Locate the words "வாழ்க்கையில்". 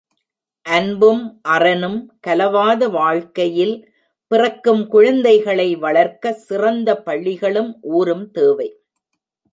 2.89-3.75